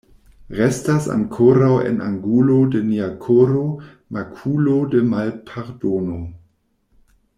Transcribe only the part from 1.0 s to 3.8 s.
ankoraŭ en angulo de nia koro